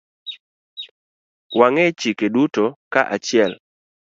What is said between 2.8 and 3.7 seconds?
kaachiel.